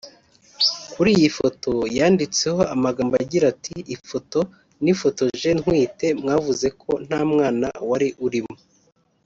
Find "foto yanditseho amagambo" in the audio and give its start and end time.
1.39-3.13